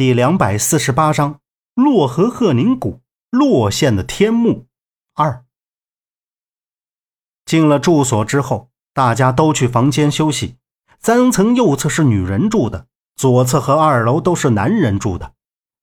[0.00, 1.40] 第两百四十八章：
[1.74, 4.64] 洛河鹤宁谷洛县的天幕
[5.14, 5.44] 二。
[7.44, 10.56] 进了住所之后，大家都去房间休息。
[11.00, 15.34] 三层右侧是女人住的，左侧和二楼都是男人住的。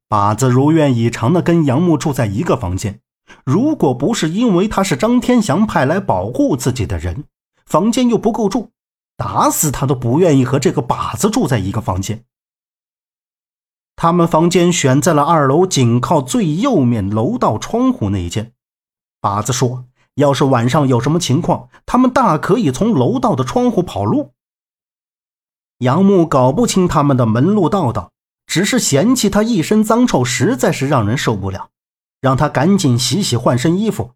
[0.09, 2.99] 把子如愿以偿的跟杨木住在一个房间。
[3.45, 7.25] 如果不是因为他是张天祥派来保护自己的人，
[7.67, 8.71] 房间又不够住，
[9.15, 12.25] 打死他都不愿意和这个把子住在一个房间。
[13.97, 18.53] 他们房间选在了二楼紧靠最右面楼道窗户那一间。
[19.19, 24.33] 把子说：“要是晚上有什么情况，他们大可以从楼道的窗户跑路。”
[25.79, 28.11] 杨木搞不清他们的门路道道，
[28.45, 31.71] 只是嫌弃他一身脏臭，实在是让人受不了，
[32.21, 34.11] 让他赶紧洗洗换身衣服。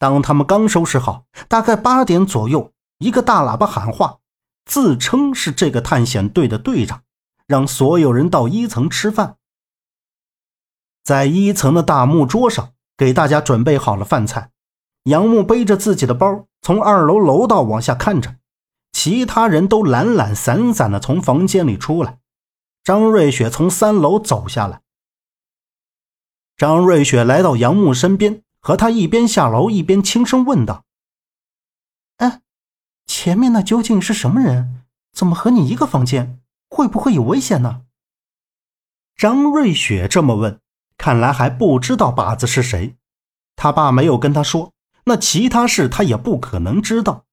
[0.00, 4.18] 当他们刚收拾好，大概八点左右，一个大喇叭喊话，
[4.64, 7.02] 自称是这个探险队的队长。
[7.46, 9.36] 让所有人到一层吃饭，
[11.04, 14.50] 在一层的大木桌上给大家准备好了饭菜。
[15.04, 18.36] 杨木背着自己的包从二楼楼道往下看着，
[18.90, 22.18] 其他人都懒懒散散的从房间里出来。
[22.82, 24.82] 张瑞雪从三楼走下来，
[26.56, 30.84] 张瑞雪来到杨木身边，和他一边下楼一边轻声问道
[32.18, 32.42] ：“哎，
[33.06, 34.84] 前面那究竟是什么人？
[35.12, 36.40] 怎么和你一个房间？”
[36.76, 37.84] 会不会有危险呢？
[39.16, 40.60] 张瑞雪这么问，
[40.98, 42.96] 看来还不知道靶子是谁。
[43.56, 47.24] 他爸没有跟他说，那其他事他也不可能知道。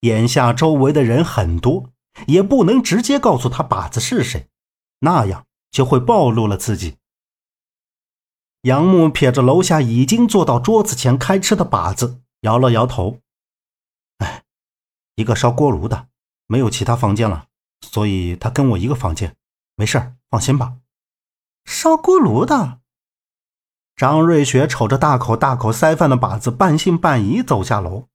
[0.00, 1.90] 眼下周围的人很多，
[2.26, 4.48] 也不能直接告诉他靶子是谁，
[4.98, 6.96] 那样就会暴露了自己。
[8.62, 13.20] 杨木撇着楼下已经坐到桌子前开吃的靶子，摇了摇头
[14.18, 14.42] ：“哎，
[15.14, 16.08] 一个烧锅炉的，
[16.48, 17.46] 没有其他房间了。”
[17.80, 19.36] 所以他跟我一个房间，
[19.74, 20.76] 没事放心吧。
[21.64, 22.80] 烧锅炉的
[23.96, 28.08] 张瑞雪瞅着大口大口塞饭的把子，半信半疑走下楼。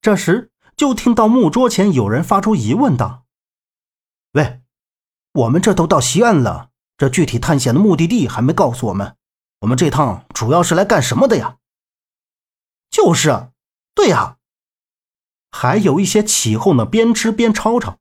[0.00, 3.24] 这时，就听到木桌前有人发出疑问道
[4.32, 4.62] ：“喂，
[5.32, 9.16] 我们这都到西岸了，这具体探险的目的地还没告诉我们。
[9.60, 11.58] 我们这趟主要是来干什么的呀
[12.90, 13.52] ？”“就是，
[13.94, 14.38] 对呀。”
[15.50, 17.98] 还有一些起哄的，边吃边吵吵。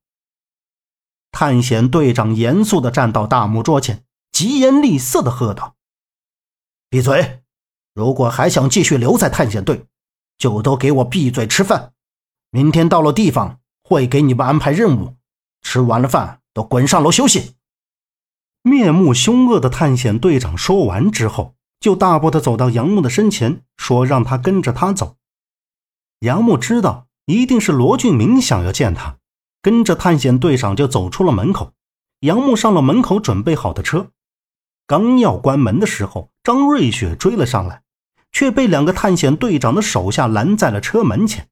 [1.31, 5.75] 探险队长严肃地站到大木桌前，疾言厉色地喝道
[6.89, 7.41] ：“闭嘴！
[7.93, 9.85] 如果还想继续留在探险队，
[10.37, 11.93] 就都给我闭嘴吃饭。
[12.49, 15.15] 明天到了地方，会给你们安排任务。
[15.61, 17.55] 吃完了饭，都滚上楼休息。”
[18.63, 25.15] 面目凶恶的探险队长说完之后，就大步地走到杨木的身前，说：“让他跟着他走。”
[26.21, 29.17] 杨木知道，一定是罗俊明想要见他。
[29.61, 31.73] 跟着探险队长就走出了门口，
[32.21, 34.09] 杨木上了门口准备好的车，
[34.87, 37.83] 刚要关门的时候，张瑞雪追了上来，
[38.31, 41.47] 却被两个探险队长的手下拦在了车门前。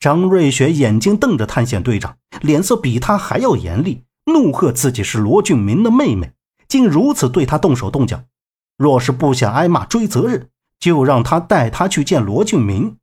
[0.00, 6.32] 张瑞雪眼睛瞪着探险队长，脸色比他还要严厉，怒喝自己是罗俊明的妹妹，
[6.66, 8.24] 竟如此对他动手动脚。
[8.76, 10.48] 若是不想挨骂追责任，
[10.80, 12.96] 就让他带他去见罗俊明。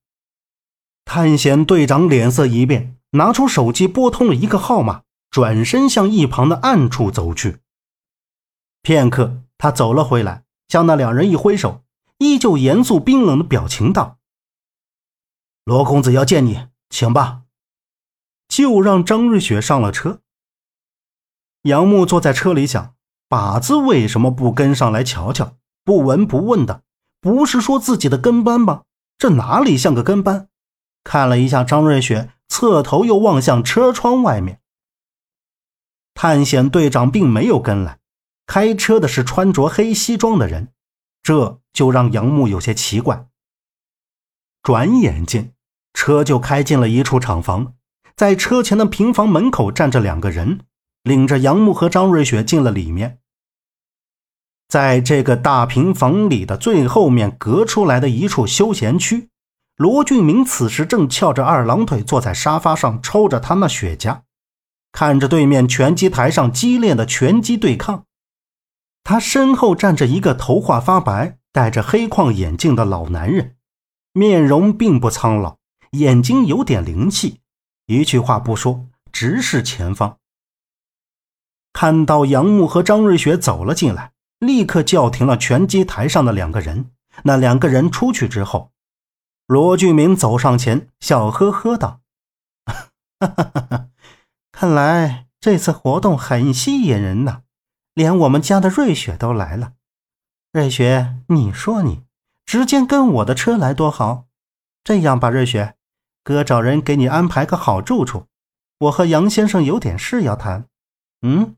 [1.06, 2.98] 探险队长脸色一变。
[3.12, 7.60] 拿出手机拨通了一个号码，转身向一旁的暗处走去。
[8.82, 11.84] 片刻，他走了回来，向那两人一挥手，
[12.20, 14.18] 依旧严肃冰冷的表情道
[15.66, 17.42] ：“罗公子要见你，请吧。”
[18.48, 20.22] 就让张瑞雪上了车。
[21.64, 22.96] 杨木坐在车里想：
[23.28, 25.58] 靶子为什么不跟上来瞧瞧？
[25.84, 26.84] 不闻不问的，
[27.20, 28.84] 不是说自己的跟班吗？
[29.18, 30.48] 这哪里像个跟班？
[31.04, 32.32] 看了一下张瑞雪。
[32.50, 34.60] 侧头又望向车窗外面，
[36.14, 38.00] 探险队长并没有跟来，
[38.46, 40.74] 开车的是穿着黑西装的人，
[41.24, 43.28] 这就让杨木有些奇怪。
[44.62, 45.54] 转眼间，
[45.94, 47.76] 车就开进了一处厂房，
[48.18, 50.60] 在车前的平房门口站着两个人，
[51.04, 53.20] 领着杨木和张瑞雪进了里面。
[54.68, 59.29] 在这个大平房里的最后面隔出来的一处休闲区。
[59.80, 64.24] 罗俊明此时正翘着二郎腿坐在沙发上抽着他那雪茄，
[64.92, 68.04] 看着对面拳击台上激烈的拳击对抗。
[69.06, 73.56] 他身后站着一个头发发白、戴着黑框眼镜的老男人，
[74.12, 75.56] 面容并不苍老，
[75.92, 77.40] 眼睛有点灵气，
[77.86, 80.18] 一句话不说，直视前方。
[81.72, 86.92] 看到杨木和张瑞雪走了进来，立刻叫停了拳击台上的两个人。
[87.24, 88.72] 那两个人出去之后。
[89.50, 92.02] 罗俊明走上前，笑呵呵道
[92.70, 93.90] ：“哈哈哈哈
[94.52, 97.42] 看来这次活动很吸引人呐，
[97.96, 99.74] 连我们家的瑞雪都来了。
[100.52, 102.04] 瑞雪，你说你
[102.46, 104.28] 直接跟我的车来多好。
[104.84, 105.74] 这样吧，瑞雪，
[106.24, 108.28] 哥找人给你安排个好住处。
[108.78, 110.68] 我和杨先生有点事要谈。
[111.24, 111.56] 嗯。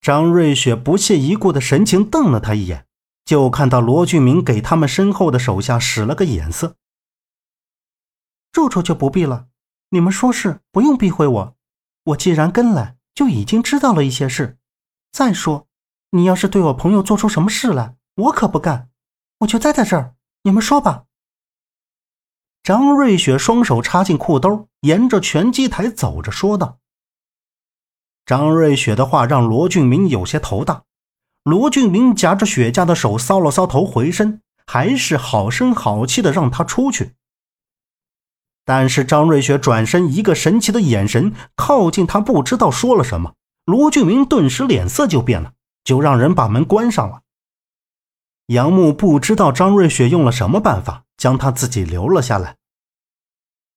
[0.00, 2.85] 张瑞雪不屑一顾的神情瞪了他一眼，
[3.26, 6.76] 就看到罗俊明给他们身后的手下使了个眼色。
[8.52, 9.48] 住处就不必了，
[9.90, 11.56] 你们说事不用避讳我。
[12.04, 14.56] 我既然跟来，就已经知道了一些事。
[15.10, 15.66] 再说，
[16.10, 18.88] 你要是对我朋友做出什么事来，我可不干。
[19.40, 20.14] 我就待在这儿，
[20.44, 21.04] 你们说吧。
[22.62, 26.78] 张瑞雪双手插进裤兜，沿着拳击台走着，说道。
[28.24, 30.84] 张瑞雪的话让罗俊明有些头大。
[31.46, 37.12] 罗俊明夹着雪茄的手搔了搔头，回身，还是好声好气的让他出去。
[38.64, 43.34] 但是张瑞雪转身，一个神奇的眼神靠近他，不知道说了什么。
[43.64, 45.52] 罗俊明顿时脸色就变了，
[45.84, 47.20] 就让人把门关上了。
[48.46, 52.56] 杨木不知道张瑞雪用了什么办法，将他自己留了下来。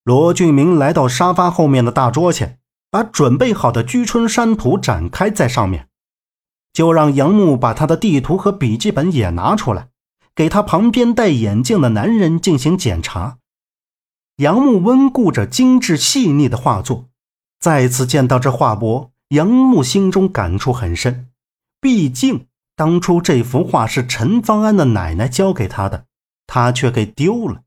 [0.04, 2.58] 罗俊明来到沙发后面的大桌前。
[2.92, 5.89] 把准备好的居春山图展开在上面，
[6.74, 9.90] 就让杨木把他的地图和笔记本也拿出来，
[10.34, 13.38] 给他旁边戴眼镜的男人进行检查。
[14.38, 17.06] 杨木温顾着精致细腻的画作，
[17.60, 21.28] 再次见到这画帛，杨木心中感触很深。
[21.82, 26.06] 毕竟当初这幅画是陈方安的奶奶交给他的，
[26.48, 27.62] 他却给丢了。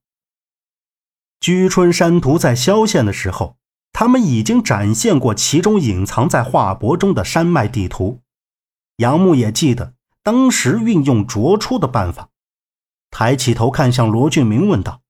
[1.40, 3.56] 居春山图在萧县的时候。
[3.94, 8.21] 他们已经展现过其中隐藏在画帛中的山脉地图，
[9.02, 12.28] 杨木也记得当时运用卓出的办法，
[13.10, 15.02] 抬起头看向罗俊明问道：“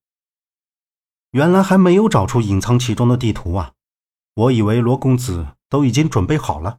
[1.33, 3.73] 原来还没有找出隐藏其中的地图啊！
[4.35, 6.79] 我以为罗公子都已经准备好了。”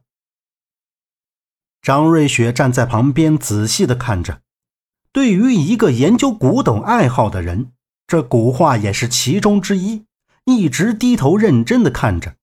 [1.80, 4.42] 张瑞雪站在旁边仔细的看着，
[5.12, 7.70] 对于一个研究古董爱好的人，
[8.08, 10.06] 这古画也是其中之一。
[10.46, 12.34] 一直低头认真的看着，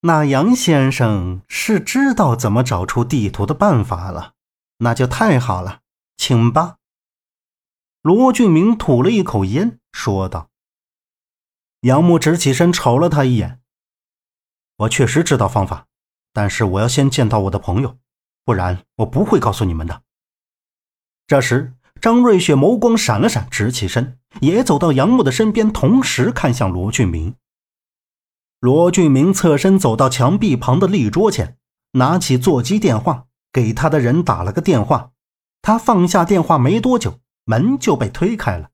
[0.00, 4.34] 那杨先生是知道怎么找出地图的办法了，
[4.78, 5.80] 那就太好了，
[6.16, 6.76] 请吧。
[8.02, 10.50] 罗俊明吐了一口烟，说道。
[11.80, 13.60] 杨木直起身瞅了他一眼，
[14.76, 15.86] 我确实知道方法，
[16.32, 17.98] 但是我要先见到我的朋友，
[18.44, 20.02] 不然我不会告诉你们的。
[21.26, 21.74] 这时。
[22.00, 27.34] 张瑞雪眸光闪了闪，直起身，也走到杨木的身边，同时看向罗俊明。
[28.60, 31.56] 罗俊明侧身走到墙壁旁的立桌前，
[31.92, 35.12] 拿起座机电话，给他的人打了个电话。
[35.62, 38.70] 他放下电话没多久，门就被推开了。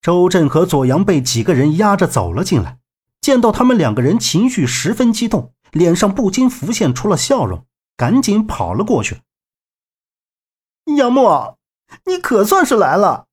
[0.00, 2.78] 周震和左阳被几个人压着走了进来，
[3.20, 7.66] 见到他们两个人，情绪十分激动，脸上不禁浮现出了笑容，
[7.96, 9.22] 赶紧跑了过去。
[10.96, 11.56] 杨默。
[12.04, 13.26] 你可算是来了，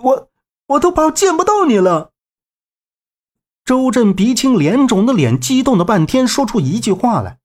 [0.00, 0.30] 我
[0.68, 2.12] 我都怕见不到你了。
[3.66, 7.40] 周震鼻青脸肿的脸，激动了半天，说出一句话来。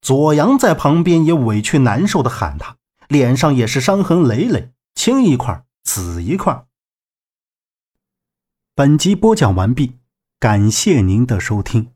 [0.00, 6.64] 左阳在旁边也委屈难受的喊他，脸上也是伤痕累累，青一块紫一块。
[8.74, 9.98] 本集播讲完毕，
[10.40, 11.91] 感谢您的收听。